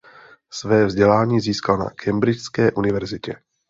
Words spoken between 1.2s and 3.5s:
získal na cambridgeské univerzitě.